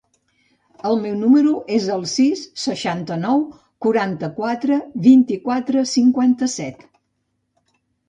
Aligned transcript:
El 0.91 0.95
meu 1.03 1.11
número 1.23 1.53
es 1.75 1.85
el 1.97 2.07
sis, 2.13 2.41
seixanta-nou, 2.63 3.45
quaranta-quatre, 3.87 4.81
vint-i-quatre, 5.09 5.89
cinquanta-set. 5.97 6.87